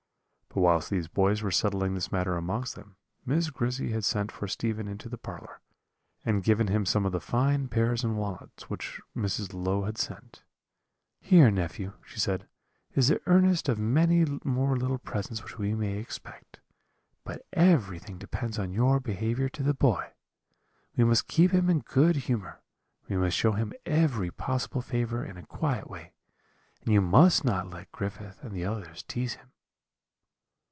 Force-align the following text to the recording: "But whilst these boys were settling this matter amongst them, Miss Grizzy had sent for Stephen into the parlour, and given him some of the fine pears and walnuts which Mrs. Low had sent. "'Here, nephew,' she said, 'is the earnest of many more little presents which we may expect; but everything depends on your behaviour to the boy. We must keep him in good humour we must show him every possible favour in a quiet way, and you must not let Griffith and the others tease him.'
"But 0.53 0.59
whilst 0.59 0.89
these 0.89 1.07
boys 1.07 1.41
were 1.41 1.49
settling 1.49 1.93
this 1.93 2.11
matter 2.11 2.35
amongst 2.35 2.75
them, 2.75 2.97
Miss 3.25 3.49
Grizzy 3.49 3.91
had 3.93 4.03
sent 4.03 4.33
for 4.33 4.49
Stephen 4.49 4.85
into 4.85 5.07
the 5.07 5.17
parlour, 5.17 5.61
and 6.25 6.43
given 6.43 6.67
him 6.67 6.85
some 6.85 7.05
of 7.05 7.13
the 7.13 7.21
fine 7.21 7.69
pears 7.69 8.03
and 8.03 8.17
walnuts 8.17 8.69
which 8.69 8.99
Mrs. 9.15 9.53
Low 9.53 9.83
had 9.83 9.97
sent. 9.97 10.43
"'Here, 11.21 11.49
nephew,' 11.49 11.93
she 12.05 12.19
said, 12.19 12.49
'is 12.93 13.07
the 13.07 13.21
earnest 13.27 13.69
of 13.69 13.79
many 13.79 14.25
more 14.43 14.75
little 14.75 14.97
presents 14.97 15.41
which 15.41 15.57
we 15.57 15.73
may 15.73 15.97
expect; 15.97 16.59
but 17.23 17.45
everything 17.53 18.17
depends 18.17 18.59
on 18.59 18.73
your 18.73 18.99
behaviour 18.99 19.47
to 19.47 19.63
the 19.63 19.73
boy. 19.73 20.11
We 20.97 21.05
must 21.05 21.29
keep 21.29 21.51
him 21.51 21.69
in 21.69 21.79
good 21.79 22.17
humour 22.27 22.61
we 23.07 23.15
must 23.15 23.37
show 23.37 23.53
him 23.53 23.71
every 23.85 24.31
possible 24.31 24.81
favour 24.81 25.23
in 25.23 25.37
a 25.37 25.43
quiet 25.45 25.89
way, 25.89 26.11
and 26.81 26.91
you 26.91 26.99
must 26.99 27.45
not 27.45 27.69
let 27.69 27.89
Griffith 27.93 28.43
and 28.43 28.51
the 28.53 28.65
others 28.65 29.01
tease 29.03 29.35
him.' 29.35 29.47